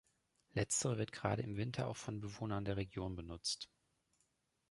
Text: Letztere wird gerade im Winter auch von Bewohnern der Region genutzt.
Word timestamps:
Letztere 0.55 0.97
wird 0.97 1.11
gerade 1.11 1.43
im 1.43 1.57
Winter 1.57 1.87
auch 1.87 1.95
von 1.95 2.21
Bewohnern 2.21 2.65
der 2.65 2.75
Region 2.75 3.15
genutzt. 3.15 3.69